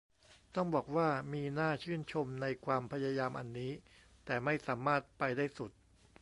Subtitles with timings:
[0.55, 3.71] ต้องบอกว่ามีน่าชื่นชนในความพยายามอันนี้
[4.25, 5.71] แต่ไม่สามารถไปได้สุด